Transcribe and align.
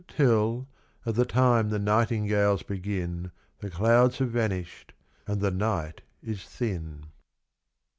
Till, 0.07 0.67
at 1.05 1.13
the 1.13 1.25
time 1.25 1.69
the 1.69 1.77
nightingales 1.77 2.63
begin 2.63 3.31
The 3.59 3.69
clouds 3.69 4.17
have 4.17 4.31
vanished, 4.31 4.93
and 5.27 5.41
the 5.41 5.51
night 5.51 6.01
is 6.23 6.43
thin. 6.43 7.05